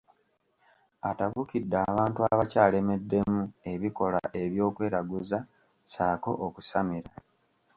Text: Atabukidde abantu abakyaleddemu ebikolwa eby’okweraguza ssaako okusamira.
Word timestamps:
Atabukidde 1.09 1.75
abantu 1.89 2.19
abakyaleddemu 2.31 3.41
ebikolwa 3.71 4.25
eby’okweraguza 4.43 5.37
ssaako 5.47 6.31
okusamira. 6.47 7.11